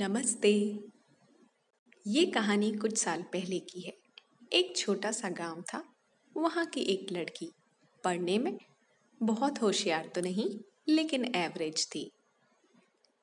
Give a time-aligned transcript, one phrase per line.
[0.00, 0.80] नमस्ते।
[2.06, 3.92] ये कहानी कुछ साल पहले की है।
[4.52, 5.94] एक छोटा सा गाँव था।
[6.36, 7.52] वहाँ की एक लड़की।
[8.04, 8.58] पढ़ने में
[9.22, 12.12] बहुत होशियार तो नहीं, लेकिन एवरेज थी।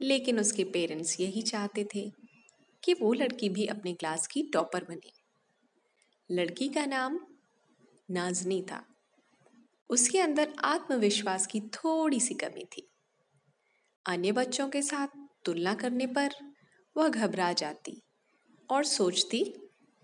[0.01, 2.11] लेकिन उसके पेरेंट्स यही चाहते थे
[2.83, 5.11] कि वो लड़की भी अपने क्लास की टॉपर बने।
[6.31, 7.19] लड़की का नाम
[8.11, 8.85] नाजनी था।
[9.89, 12.89] उसके अंदर आत्मविश्वास की थोड़ी सी कमी थी।
[14.05, 15.07] अन्य बच्चों के साथ
[15.45, 16.50] तुलना करने पर
[16.97, 18.01] वह घबरा जाती
[18.69, 19.53] और सोचती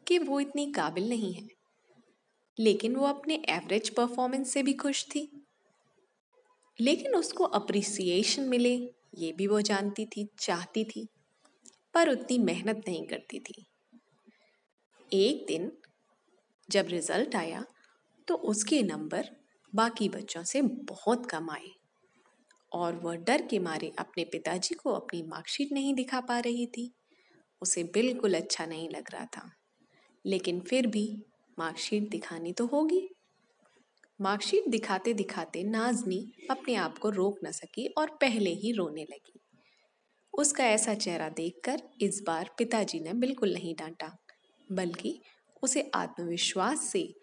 [0.08, 1.48] कि वो इतनी काबिल नहीं है।
[2.60, 5.48] लेकिन वो अपने एवरेज परफॉर्मेंस से भी खुश थी।
[6.82, 8.76] लेकिन उसको अप्रिसिएशन मिले,
[9.16, 11.08] ये भी वो जानती थी, चाहती थी,
[11.94, 13.66] पर उतनी मेहनत नहीं करती थी।
[15.14, 15.72] एक दिन
[16.70, 17.66] जब रिज़ल्ट आया
[18.28, 19.30] तो उसके नंबर
[19.76, 21.70] बाकी बच्चों से बहुत कम आए।
[22.74, 26.94] और वह डर के मारे अपने पिताजी को अपनी मार्कशीट नहीं दिखा पा रही थी।
[27.62, 29.52] उसे बिल्कुल अच्छा नहीं लग रहा था।
[30.26, 31.26] लेकिन फिर भी
[31.60, 33.10] मार्कशीट दिखानी तो होगी।
[34.22, 39.40] मार्कशीट दिखाते दिखाते नाजनी अपने आप को रोक न सकी और पहले ही रोने लगी।
[40.34, 44.18] उसका ऐसा चेहरा देखकर इस बार पिताजी ने बिल्कुल नहीं डांटा,
[44.72, 45.22] बल्कि
[45.64, 47.14] उसे आत्मविश्वास से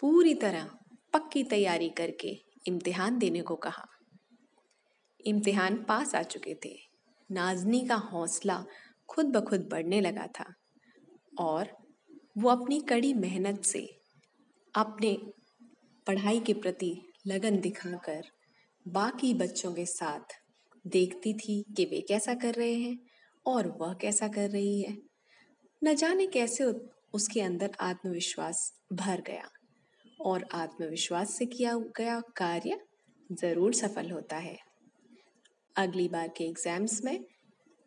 [0.00, 0.70] पूरी तरह
[1.12, 3.86] पक्की तैयारी करके इम्तिहान देने को कहा।
[5.26, 6.74] इम्तिहान पास आ चुके थे।
[7.30, 8.64] नाजनी का हौसला
[9.08, 10.44] खुद ब खुद बढ़ने लगा था
[11.38, 11.68] और
[12.38, 13.86] वो अपनी कड़ी मेहनत से
[14.74, 15.16] अपने
[16.06, 16.92] पढ़ाई के प्रति
[17.26, 18.22] लगन दिखाकर
[18.86, 20.34] बाकी बच्चों के साथ
[20.84, 22.98] देखती थी कि वे कैसा कर रहे हैं
[23.46, 24.96] और वह कैसा कर रही है।
[25.82, 26.64] न जाने कैसे
[27.14, 29.48] उसके अंदर आत्मविश्वास भर गया
[30.20, 32.78] और आत्मविश्वास से किया गया कार्य
[33.30, 34.56] ज़रूर सफल होता है।
[35.76, 37.24] अगली बार के एग्ज़ाम्स में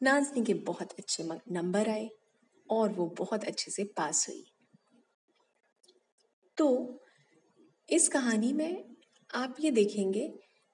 [0.02, 2.10] नाजनी के बहुत अच्छे नंबर आए
[2.68, 4.44] और वो बहुत अच्छे से पास हुई।
[6.58, 7.00] तो
[7.90, 8.84] इस कहानी में
[9.30, 10.28] आप ये देखेंगे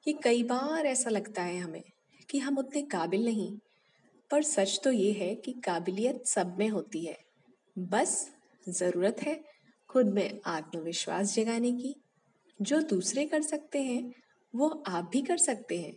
[0.05, 1.83] कि कई बार ऐसा लगता है हमें
[2.29, 3.51] कि हम उतने काबिल नहीं,
[4.31, 7.17] पर सच तो ये है कि काबिलियत सब में होती है।
[7.75, 8.29] बस
[8.69, 9.39] ज़रूरत है
[9.89, 11.95] खुद में आत्मविश्वास जगाने की।
[12.59, 14.11] जो दूसरे कर सकते हैं,
[14.53, 15.93] वो आप भी कर सकते हैं।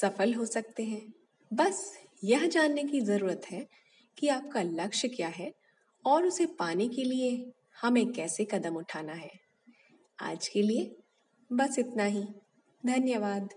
[0.00, 1.14] सफल हो सकते हैं।
[1.52, 3.66] बस यह जानने की ज़रूरत है
[4.18, 5.54] कि आपका लक्ष्य क्या है
[6.04, 9.30] और उसे पाने के लिए हमें कैसे कदम उठाना है।
[10.22, 10.96] आज के लिए
[11.52, 12.24] बस इतना ही।
[12.86, 13.48] धन्यवाद।